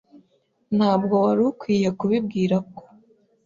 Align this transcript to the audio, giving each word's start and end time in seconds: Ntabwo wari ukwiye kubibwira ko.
Ntabwo 0.77 1.15
wari 1.23 1.41
ukwiye 1.51 1.89
kubibwira 1.99 2.55
ko. 2.75 2.83